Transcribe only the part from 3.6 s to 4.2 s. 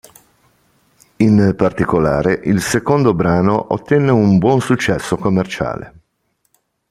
ottenne